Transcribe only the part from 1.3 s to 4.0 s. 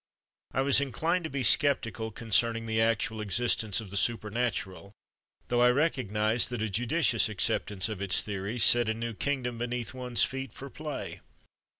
sceptical concerning the actual existence of the